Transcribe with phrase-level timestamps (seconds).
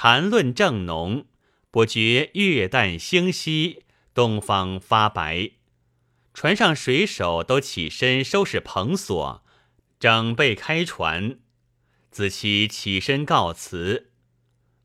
[0.00, 1.26] 谈论正浓，
[1.72, 3.82] 不觉月淡星稀，
[4.14, 5.50] 东方发白。
[6.32, 9.44] 船上水手都起身收拾篷索，
[9.98, 11.40] 整备开船。
[12.12, 14.12] 子期起身告辞，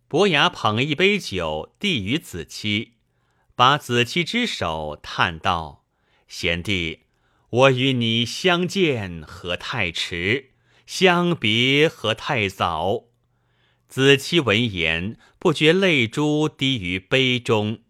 [0.08, 2.94] 伯牙捧一杯酒递与子期，
[3.54, 5.86] 把子期之手叹道
[6.28, 7.02] ：“贤弟，
[7.52, 10.54] 我与你相见何太迟，
[10.88, 13.04] 相别何太早。”
[13.94, 17.82] 子期闻言，不觉泪珠滴于杯中。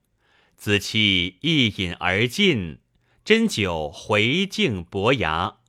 [0.57, 2.79] 子期一饮而尽。
[3.23, 5.59] 斟酒回敬伯牙，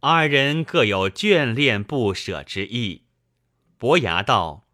[0.00, 3.02] 二人各有眷恋不舍之意。
[3.76, 4.66] 伯牙道：“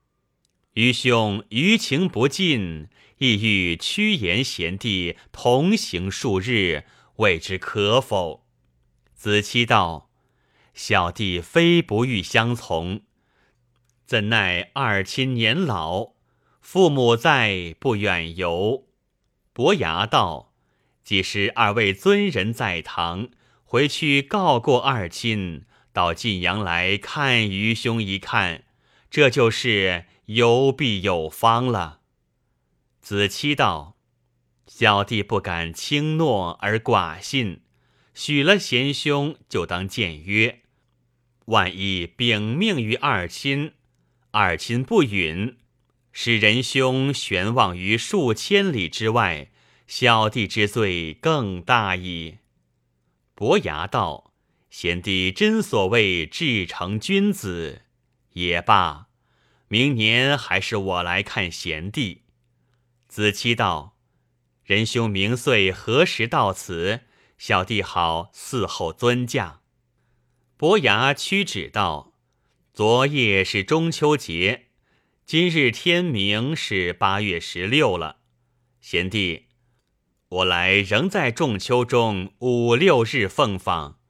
[0.75, 2.87] 愚兄余情不尽，
[3.19, 6.85] 意欲屈言贤弟同行数日，
[7.17, 8.47] 未知可否？”
[9.13, 10.13] 子期道
[10.73, 13.01] ：“小弟非不欲相从，
[14.07, 16.13] 怎奈二亲年老，
[16.61, 18.87] 父母在，不远游。”
[19.53, 20.53] 伯牙道。
[21.05, 23.29] 即使二位尊人在堂，
[23.63, 28.65] 回去告过二亲，到晋阳来看愚兄一看，
[29.11, 32.01] 这就是有必有方了。
[33.03, 33.99] 子期道
[34.67, 37.61] ：“小弟不敢轻诺而寡信，
[38.15, 40.63] 许了贤兄，就当见约。
[41.45, 43.75] 万一禀命于二亲，
[44.35, 45.59] 二亲不允，
[46.11, 49.53] 使仁兄悬望于数千里之外。”
[49.87, 52.39] 小弟之罪更大矣。
[53.37, 54.33] 伯牙道
[54.71, 57.83] ：“贤弟真所谓至诚君子，
[58.33, 59.07] 也罢。
[59.69, 62.23] 明年还是我来看贤弟。”
[63.07, 63.97] 子期道
[64.65, 67.03] ：“仁兄明岁何时到此？
[67.39, 69.61] 小弟好伺候尊驾。”
[70.57, 72.14] 伯牙屈指道
[72.75, 74.65] ：“昨夜是中秋节，
[75.25, 78.17] 今日天明是八月十六了。
[78.81, 79.45] 贤弟。”
[80.29, 84.01] 我来仍在仲秋中五六日奉访，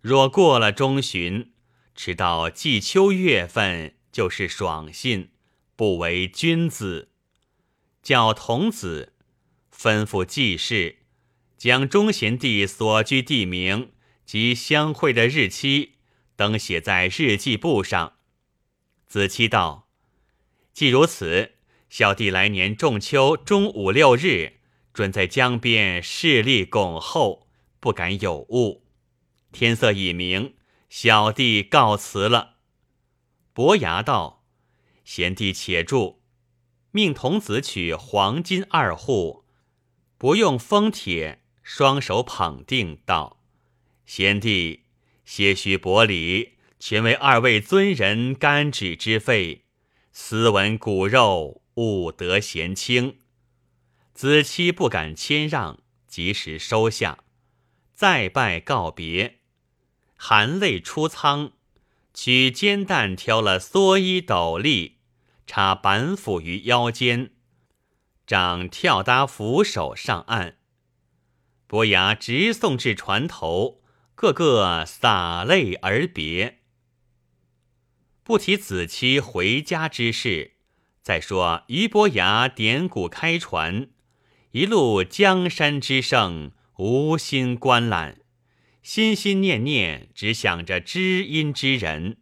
[0.00, 1.52] 若过了中旬，
[1.94, 5.28] 迟到季秋月份，就是爽信，
[5.76, 7.10] 不为君子。
[8.02, 9.12] 叫童子
[9.70, 11.00] 吩咐记事，
[11.58, 13.92] 将中贤弟所居地名
[14.24, 15.96] 及相会的日期
[16.38, 18.12] 登写在日记簿上。
[19.08, 19.88] 子期道
[20.72, 21.56] ：“既如此，
[21.90, 24.60] 小弟来年仲秋中五六日。”
[24.94, 27.48] 准在江边势力拱候，
[27.80, 28.84] 不敢有误。
[29.50, 30.54] 天色已明，
[30.88, 32.56] 小弟告辞了。
[33.52, 34.44] 伯牙道
[35.04, 36.20] ：“贤弟且住，
[36.92, 39.44] 命童子取黄金二户，
[40.16, 43.40] 不用封帖，双手捧定，道
[44.06, 44.84] ：‘贤弟
[45.28, 49.66] 些许薄礼，全为二位尊人甘旨之费，
[50.10, 53.18] 斯文骨肉，勿得嫌轻。’”
[54.14, 57.18] 子期不敢谦让，及时收下，
[57.92, 59.40] 再拜告别，
[60.16, 61.52] 含泪出舱，
[62.14, 64.96] 取煎蛋挑了蓑衣斗笠，
[65.46, 67.32] 插板斧于腰间，
[68.26, 70.56] 掌跳搭扶手上岸。
[71.66, 73.77] 伯牙直送至船头，
[74.18, 76.58] 个个洒泪而别。
[78.24, 80.54] 不提子期回家之事，
[81.00, 83.90] 再说俞伯牙点鼓开船。
[84.50, 88.18] 一路江山之盛，无心观览，
[88.82, 92.16] 心心念念只想着知音之人。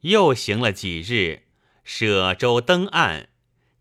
[0.00, 1.42] 又行了几日，
[1.84, 3.28] 舍舟登岸，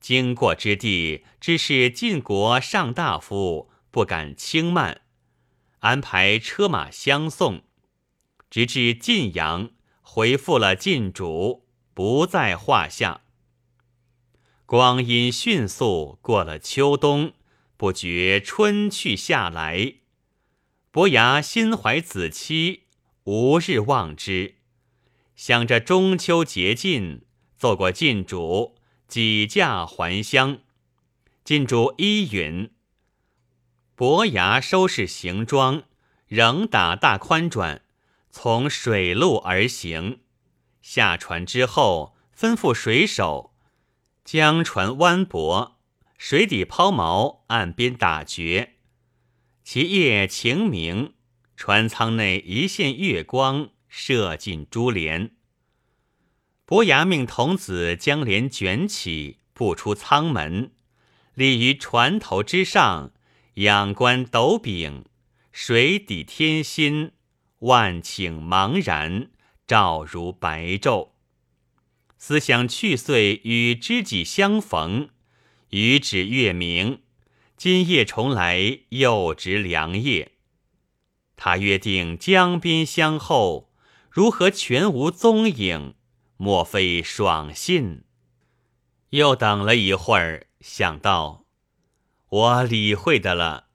[0.02, 5.00] 经过之地，只是晋国上大夫，不敢轻慢，
[5.82, 7.62] 安排车马相送，
[8.50, 9.70] 直至晋阳，
[10.02, 13.22] 回复了晋主，不在话下。
[14.66, 17.34] 光阴迅速过了秋冬。
[17.76, 19.96] 不觉春去夏来，
[20.92, 22.84] 伯牙心怀子期，
[23.24, 24.58] 无日忘之。
[25.36, 27.24] 想着中秋节近，
[27.58, 28.76] 奏过晋主，
[29.08, 30.60] 几驾还乡。
[31.44, 32.70] 晋主依允，
[34.02, 35.84] 伯牙收拾行装，
[36.28, 37.84] 仍打大宽转，
[38.32, 40.22] 从水路而行。
[40.82, 43.54] 下船之后，吩咐水手
[44.26, 45.78] 将船弯泊。
[46.18, 48.78] 水底抛锚，岸边打绝。
[49.64, 51.14] 其夜晴明，
[51.56, 55.36] 船舱内一线月光射进珠帘。
[56.66, 60.72] 伯牙命童子将帘卷起，步出舱门，
[61.36, 63.12] 立于船头之上，
[63.56, 65.04] 仰观斗柄，
[65.52, 67.12] 水底天心，
[67.60, 69.30] 万顷茫然，
[69.68, 71.10] 照如白昼。
[72.18, 75.10] 思想去岁与知己相逢，
[75.72, 77.02] 余指月明。
[77.58, 80.32] 今夜重来，又值良夜。
[81.36, 83.74] 他约定江边相候，
[84.10, 85.96] 如何全无踪影？
[86.38, 88.04] 莫非爽信？
[89.10, 91.41] 又等了一会儿，想到
[92.32, 93.66] 我理会的了。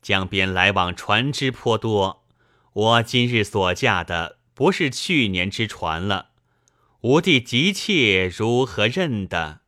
[0.00, 2.24] 江边来往船只颇多，
[2.72, 6.30] 我今日所驾的不是去年之船了。
[7.00, 9.62] 吾弟急切如何认得？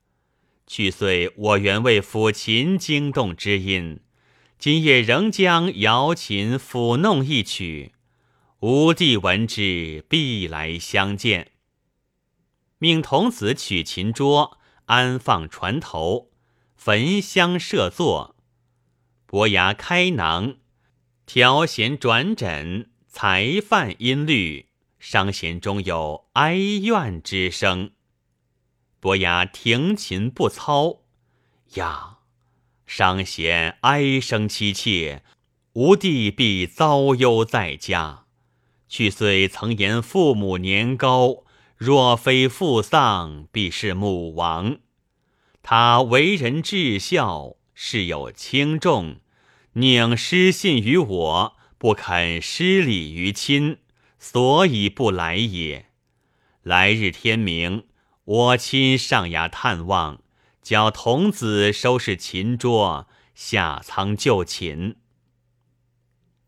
[0.69, 3.99] 去岁我原为抚琴惊动之音，
[4.57, 7.95] 今夜仍将瑶琴抚弄一曲。
[8.61, 11.51] 吾弟闻之，必来相见。
[12.79, 16.28] 命童子取琴桌，安放船头，
[16.79, 18.37] 焚香设座。
[19.27, 20.59] 伯牙开囊，
[21.27, 24.69] 调弦转枕，才泛音律。
[25.01, 27.91] 商弦中有哀怨之声，
[29.01, 31.01] 伯牙停琴不操。
[31.75, 32.19] 呀，
[32.87, 35.23] 商弦哀声凄切，
[35.75, 38.25] 吾弟必遭忧在家。
[38.89, 41.45] 去岁曾言父母年高，
[41.77, 44.79] 若非父丧，必是母亡。
[45.71, 49.17] 他为人至孝，事有轻重，
[49.75, 53.77] 宁失信于我，不肯失礼于亲。
[54.19, 55.91] 所以不来也。
[56.63, 57.85] 来日天明，
[58.25, 60.23] 我亲上衙探望，
[60.63, 64.97] 叫童子收拾琴桌，下仓就寝。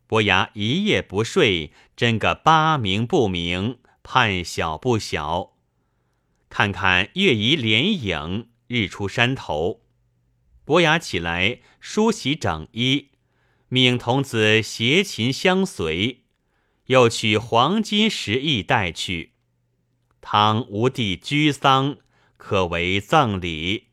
[0.07, 5.53] 伯牙一夜不睡，真个八明不明，盼晓不晓。
[6.49, 9.83] 看看月移连影，日出山头。
[10.65, 13.09] 伯牙起来梳洗整衣，
[13.69, 16.23] 命童子携琴相随。
[16.87, 19.33] 又取黄金十亿带去，
[20.21, 21.99] 倘吴地居丧，
[22.37, 23.89] 可为葬礼。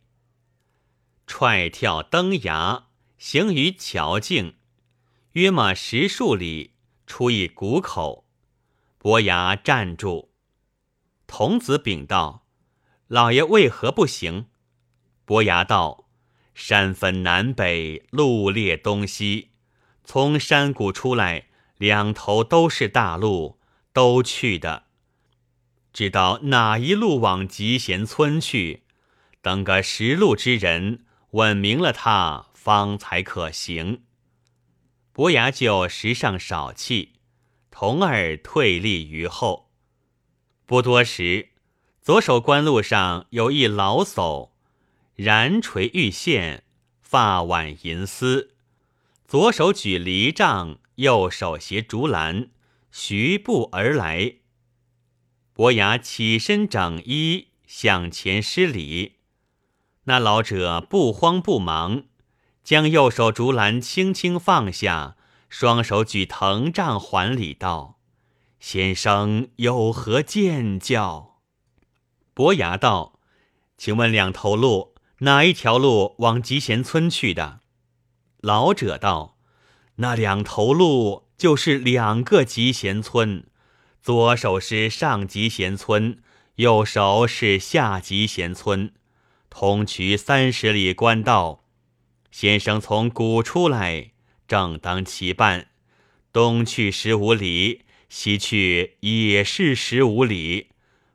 [1.26, 2.88] 踹跳登崖，
[3.18, 4.56] 行于桥径，
[5.32, 6.74] 约马十数里，
[7.08, 8.28] 出一谷口。
[9.00, 10.32] 伯牙站住，
[11.26, 12.46] 童子禀道
[13.08, 14.48] ：“老爷为何不行？”
[15.28, 16.06] 伯牙道
[16.56, 19.50] ：“山分南北，路列东西，
[20.06, 21.48] 从山谷出来。”
[21.78, 23.60] 两头都是大路，
[23.92, 24.86] 都去的。
[25.92, 28.84] 知道哪一路往集贤村去，
[29.42, 34.04] 等个识路之人问明了他，方才可行。
[35.12, 37.20] 伯牙就时上少气，
[37.70, 39.70] 童儿退立于后。
[40.66, 41.50] 不多时，
[42.02, 44.50] 左手官路上有一老叟，
[45.18, 46.64] 髯垂玉线，
[47.02, 48.56] 发挽银丝，
[49.28, 50.80] 左手举犁杖。
[50.98, 52.50] 右手携竹篮，
[52.92, 54.38] 徐步而来。
[55.54, 59.18] 伯牙起身整衣，向前施礼。
[60.06, 62.06] 那老者不慌不忙，
[62.64, 65.18] 将右手竹篮轻轻放下，
[65.50, 68.00] 双手举藤杖还礼道
[68.60, 71.42] ：“先生有何见教？”
[72.34, 73.20] 伯牙道
[73.78, 77.62] ：“请问两头路哪一条路往集贤村去的？”
[78.42, 79.38] 老者道。
[80.00, 83.48] 那两头路就是两个集贤村，
[84.00, 86.22] 左手是上集贤村，
[86.58, 88.94] 右手是下集贤村，
[89.50, 91.64] 通衢三十里官道。
[92.30, 94.12] 先生从谷出来，
[94.48, 95.70] 正当其半，
[96.32, 100.68] 东去十五里，西去也是十五里，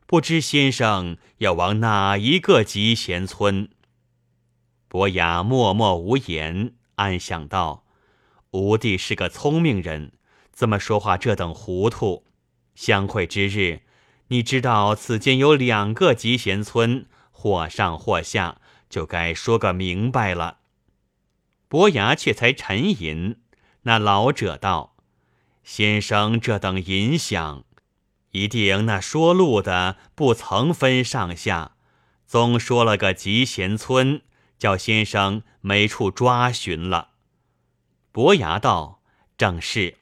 [0.08, 3.68] 不知先生要往哪一个集贤村？
[4.92, 7.86] 伯牙默默无言，暗想道。
[8.50, 10.12] 吾弟是个聪明人，
[10.52, 12.26] 怎么说话这等糊涂？
[12.74, 13.80] 相会之日，
[14.28, 20.58] 你知道此间有两个集贤村，或上或下，就该说个明白了。
[21.68, 23.36] 伯牙却才沉吟。
[23.84, 24.96] 那老者道
[25.64, 27.64] ：“先生这等淫想，
[28.32, 31.76] 一定那说路的不曾分上下，
[32.26, 34.20] 总说了个集贤村，
[34.62, 37.08] 叫先生没处抓寻了。”
[38.12, 39.02] 伯牙道
[39.36, 39.96] ：“正是。”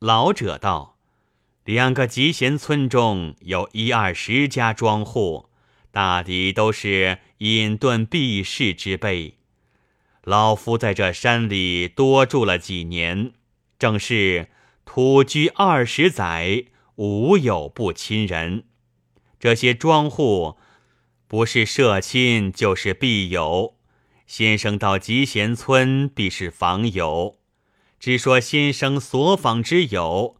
[0.00, 0.98] 老者道
[1.62, 5.48] ：“两个集贤村中有一二十家庄户，
[5.92, 9.36] 大抵都是隐遁避世之辈。
[10.24, 13.32] 老夫在这山里多住了几年，
[13.78, 14.48] 正是
[14.84, 16.64] 土居二十载，
[16.96, 18.64] 无有不亲人。
[19.38, 20.56] 这些庄户，
[21.28, 23.76] 不是社亲，就是必友。”
[24.26, 27.38] 先生到集贤村，必是访友。
[28.00, 30.36] 只说先生所访之友，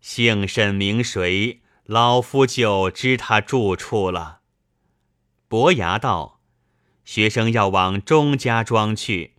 [0.00, 4.40] 姓甚名谁，老夫就知他住处了。
[5.48, 6.40] 伯牙道
[7.04, 9.34] ：“学生要往钟家庄去。”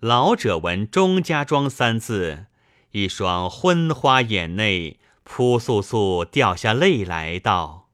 [0.00, 2.46] 老者闻“钟家庄”三字，
[2.90, 7.88] 一双昏花眼内扑簌簌掉下泪来，道：“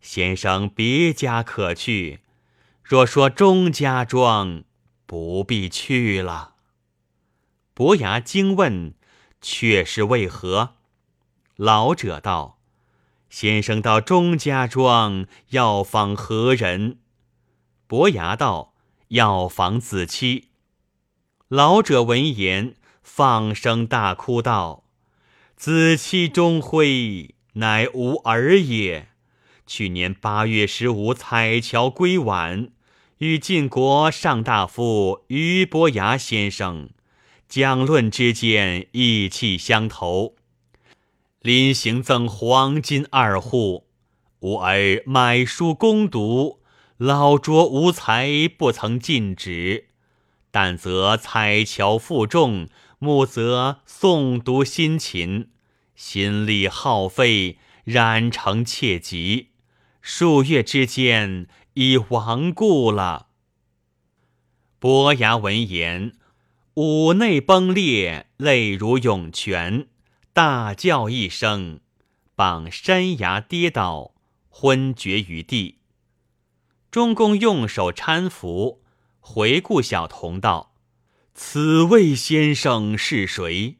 [0.00, 2.21] 先生别家可去，
[2.82, 4.64] 若说钟家庄，
[5.06, 6.54] 不必去了。”
[7.74, 8.94] 伯牙惊问
[9.40, 10.74] ：“却是为何？”
[11.56, 12.58] 老者道
[13.30, 16.98] ：“先生到钟家庄要访何人？”
[17.86, 18.74] 伯牙道
[19.08, 20.48] ：“要访子期。”
[21.48, 24.84] 老者闻言，放声大哭道
[25.56, 29.11] ：“子期终归，乃吾儿也。
[29.74, 32.68] 去年八月十五彩桥归晚，
[33.20, 36.90] 与晋国上大夫俞伯牙先生
[37.48, 40.34] 讲论之间，意气相投。
[41.40, 43.86] 临行赠黄金二户，
[44.40, 46.60] 吾儿买书攻读，
[46.98, 49.86] 老拙无才，不曾禁止。”
[50.52, 55.48] 但则彩桥负重，目则诵读辛勤，
[55.96, 59.51] 心力耗费，染成切疾，
[60.02, 63.28] 数月之间已亡故了。
[64.80, 66.12] 伯牙闻言，
[66.74, 69.86] 五内崩裂，泪如涌泉，
[70.32, 71.78] 大叫一声，
[72.34, 74.12] 傍山崖跌倒，
[74.48, 75.78] 昏厥于地。
[76.90, 78.82] 中公用手搀扶。
[79.24, 80.74] 回顾小童道
[81.32, 83.78] ：“此位先生是谁？”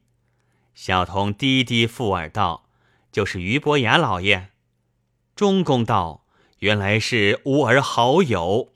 [0.73, 2.69] 小童低低附耳道
[3.11, 4.51] ：“就是俞伯牙老爷。”
[5.35, 6.25] 中公道
[6.61, 8.73] ：“原来是吾儿好友。”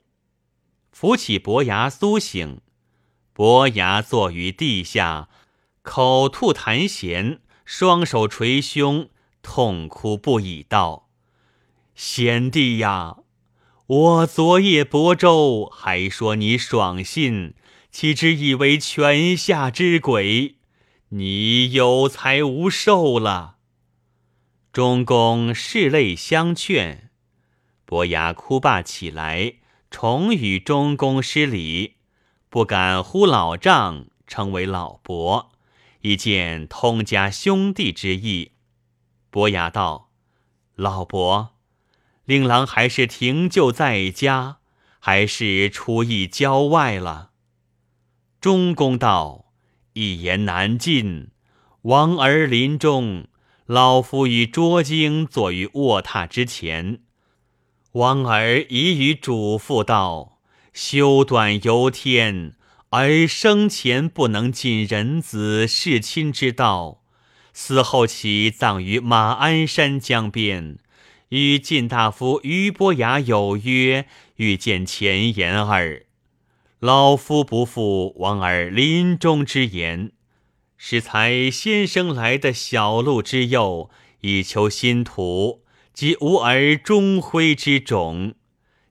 [0.91, 2.61] 扶起伯牙苏醒，
[3.33, 5.29] 伯牙坐于地下，
[5.83, 9.09] 口吐痰涎，双手捶胸，
[9.41, 11.09] 痛哭不已道
[11.93, 13.17] ：“贤弟呀！”
[13.87, 17.53] 我昨夜亳州，还说你爽信，
[17.89, 20.55] 岂知以为泉下之鬼？
[21.09, 23.56] 你有才无寿了。
[24.77, 27.09] 中公拭泪相劝，
[27.83, 29.53] 伯牙哭罢起来，
[29.89, 31.95] 重与中公施礼，
[32.47, 35.49] 不敢呼老丈，称为老伯，
[36.01, 38.51] 以见通家兄弟之意。
[39.31, 40.11] 伯牙道
[40.77, 41.55] ：“老伯。”
[42.25, 44.59] 令郎还是停就在家，
[44.99, 47.31] 还是出役郊外了？
[48.39, 49.47] 中公道
[49.93, 51.31] 一言难尽。
[51.81, 53.27] 王儿临终，
[53.67, 56.99] 老夫与卓荆坐于卧榻之前，
[57.91, 60.39] 王儿已与嘱咐道
[60.71, 62.53] ：“修短由天，
[62.91, 67.01] 而生前不能尽人子事亲之道，
[67.51, 70.77] 死后其葬于马鞍山江边。”
[71.27, 74.07] 与晋大夫俞伯牙有约，
[74.37, 76.05] 欲见前言耳。
[76.79, 80.13] 老夫不负王儿临终之言，
[80.77, 83.89] 是才先生来的小路之右，
[84.21, 88.35] 以求新土，及吾儿终辉之种。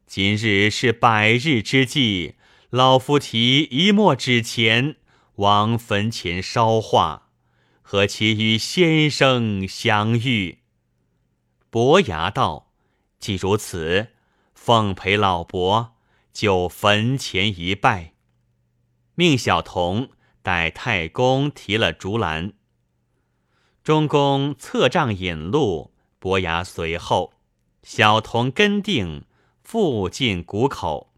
[0.07, 2.35] 今日是百日之际，
[2.71, 4.97] 老夫提一墨纸钱，
[5.37, 7.31] 往坟前烧化，
[7.83, 10.59] 何其与先生相遇？
[11.71, 12.73] 伯牙道
[13.21, 14.09] ：“既如此，
[14.55, 15.95] 奉陪老伯
[16.33, 18.15] 就坟前一拜，
[19.15, 20.11] 命小童
[20.47, 22.53] 待太公提了竹篮。
[23.83, 27.33] 中公策杖引路，伯牙随后，
[27.83, 29.25] 小童跟定，
[29.65, 31.13] 复进谷口。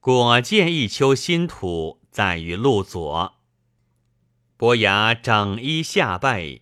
[0.00, 3.34] 果见一丘新土在于路左。
[4.56, 6.60] 伯牙整衣下拜。”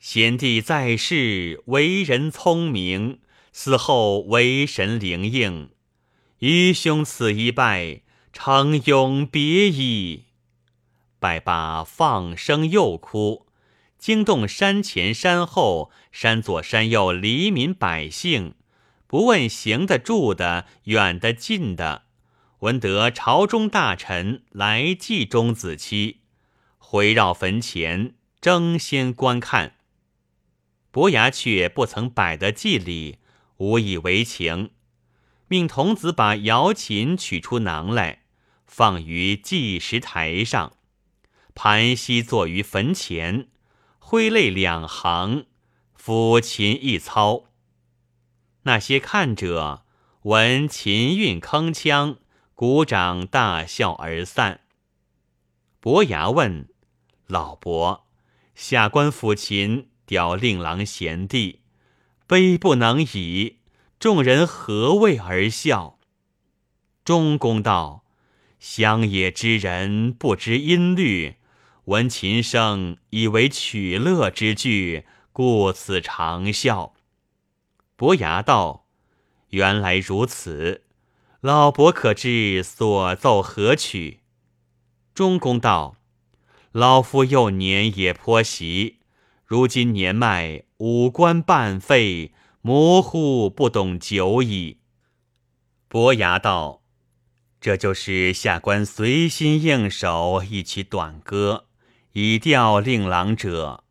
[0.00, 3.20] 贤弟在世为人聪明，
[3.52, 5.70] 死后为神灵应。
[6.40, 8.02] 愚兄此一拜，
[8.32, 10.24] 诚永别矣。
[11.24, 13.46] 拜罢，放声又哭，
[13.96, 18.56] 惊动山前山后、山左山右黎民百姓，
[19.06, 22.02] 不问行的、住的、远的、近的，
[22.58, 26.20] 闻得朝中大臣来祭钟子期，
[26.76, 29.76] 回绕坟前争先观看。
[30.90, 33.16] 伯牙却不曾摆得祭礼，
[33.56, 34.72] 无以为情，
[35.48, 38.24] 命童子把瑶琴取出囊来，
[38.66, 40.74] 放于祭石台上，
[41.54, 43.48] 盘膝坐于坟前，
[43.98, 45.46] 挥泪两行，
[45.98, 47.44] 抚琴一操。
[48.62, 49.84] 那些看者
[50.22, 52.18] 闻琴韵铿锵，
[52.54, 54.60] 鼓掌大笑而散。
[55.80, 56.68] 伯牙问
[57.26, 58.06] 老伯
[58.54, 61.62] ：“下官抚琴。”吊令郎贤弟，
[62.26, 63.60] 悲不能已，
[63.98, 65.98] 众人何谓而笑？
[67.06, 68.04] 中公道：
[68.58, 71.36] 乡野之人不知音律，
[71.86, 76.94] 闻琴声以为取乐之句，故此长笑。
[77.94, 78.86] 伯牙道：
[79.50, 80.84] 原来如此，
[81.42, 84.20] 老伯可知所奏何曲？
[85.14, 85.96] 中公道：
[86.72, 89.00] 老夫幼年也颇习，
[89.44, 92.32] 如今年迈，五官半废。
[92.62, 94.78] 模糊不懂久矣。
[95.86, 96.80] 伯牙道
[97.60, 101.66] ：“这就是下官随心应手一曲短歌，
[102.14, 103.84] 以吊令郎者，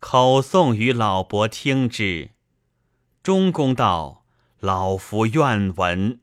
[0.00, 2.30] 口诵与老伯听之。”
[3.22, 4.24] 中公道
[4.58, 6.18] ：“老夫愿闻。”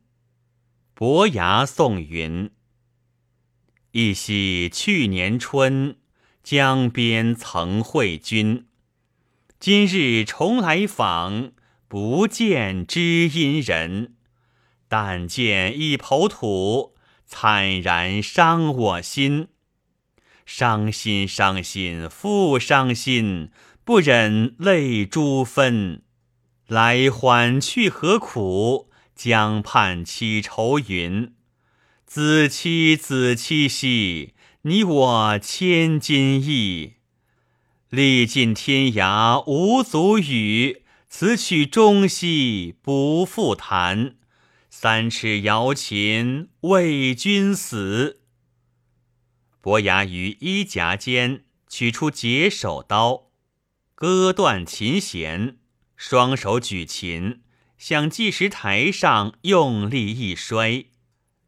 [0.93, 2.51] 伯牙诵云
[3.91, 5.95] ：“忆昔去年春，
[6.43, 8.65] 江边曾会君，
[9.59, 11.53] 今日重来访。”
[11.91, 14.15] 不见知音人，
[14.87, 19.49] 但见一抔土，惨然伤我心。
[20.53, 23.51] 伤心伤心复伤心，
[23.85, 26.01] 不忍泪珠分。
[26.67, 28.89] 来欢去何苦？
[29.15, 31.33] 江畔起愁云。
[32.05, 36.95] 子期子期兮，你我千金易。
[37.89, 40.83] 历尽天涯无足语。
[41.07, 44.15] 此曲终兮不复弹，
[44.69, 48.20] 三尺瑶琴为君死。
[49.61, 53.27] 伯牙于衣夹间取出解手刀，
[53.93, 55.57] 割断琴弦，
[55.95, 57.41] 双手举琴，
[57.77, 60.85] 向计时台上用力一摔，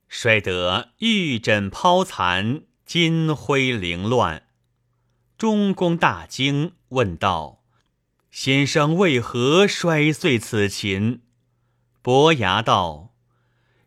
[0.08, 4.44] 摔得玉枕抛残，金辉凌乱。
[5.36, 7.64] 中公大惊，问道。
[8.30, 11.22] 先生为何摔碎此琴？
[12.02, 13.14] 伯牙道：“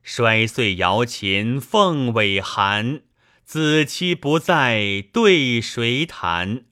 [0.02, 3.02] 摔碎瑶琴凤尾寒，
[3.46, 6.64] 子期不在对谁弹？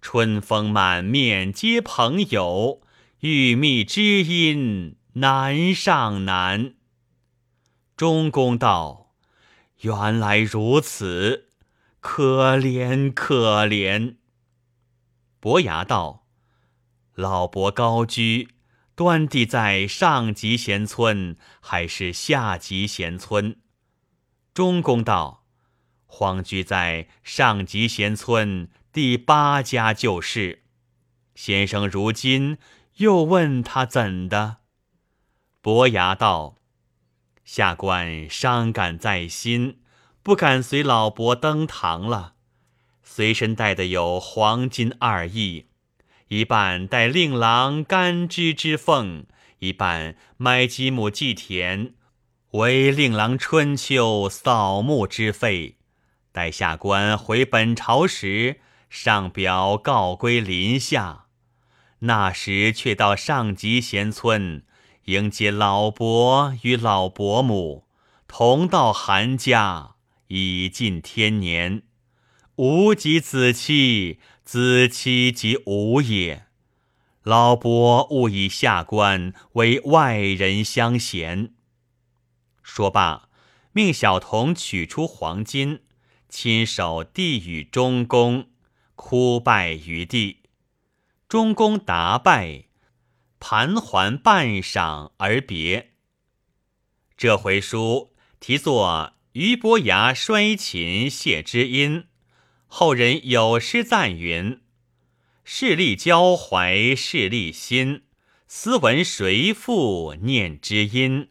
[0.00, 2.80] 春风满面皆朋友，
[3.20, 6.74] 欲觅知音难上难。”
[7.98, 9.16] 中公道
[9.82, 11.48] ：“原来如此，
[11.98, 14.14] 可怜可怜。”
[15.40, 16.28] 伯牙道。
[17.16, 18.48] 老伯高居，
[18.94, 23.56] 端地在上极贤村还是下极贤村？
[24.54, 25.41] 中公道：
[26.14, 30.60] 荒居在上集贤村第八家就是。
[31.34, 32.58] 先生如今
[32.96, 34.58] 又问他怎的？
[35.62, 36.58] 伯牙道：
[37.46, 39.78] 下官伤感在心，
[40.22, 42.34] 不敢随老伯登堂了。
[43.02, 45.68] 随身带的有黄金二亿。
[46.28, 49.24] 一半带令郎甘枝之凤，
[49.60, 51.94] 一半买几亩祭田，
[52.50, 55.78] 为令郎春秋扫墓之费。
[56.32, 61.26] 待下官回本朝时，上表告归林下。
[62.00, 64.64] 那时却到上极贤村
[65.04, 67.86] 迎接老伯与老伯母，
[68.26, 69.96] 同到韩家，
[70.28, 71.82] 已近天年，
[72.56, 74.18] 无及子期。
[74.44, 76.46] 子期即吾也，
[77.22, 81.54] 老伯勿以下官为外人相嫌。
[82.60, 83.28] 说罢，
[83.70, 85.80] 命小童取出黄金，
[86.32, 88.48] 亲手递与中公，
[88.96, 90.38] 哭拜于地。
[91.28, 92.64] 中公答拜，
[93.38, 95.90] 盘桓半晌而别。
[97.18, 102.00] 这回书题作《俞伯牙摔琴谢知音》。
[102.66, 104.62] 后人有诗赞云
[105.44, 108.04] ：“势力交怀势力心，
[108.48, 111.28] 斯文谁复念知音？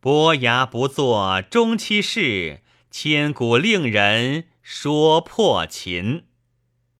[0.00, 2.60] 伯牙不作终期事，
[2.96, 6.22] 千古令人说破琴。”